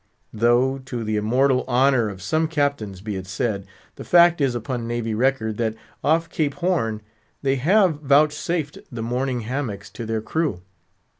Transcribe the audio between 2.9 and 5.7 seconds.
be it said, the fact is upon navy record,